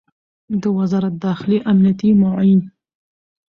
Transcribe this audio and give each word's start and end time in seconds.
د 0.61 0.63
وزارت 0.77 1.13
داخلې 1.27 1.57
امنیتي 1.71 2.09
معین 2.21 2.61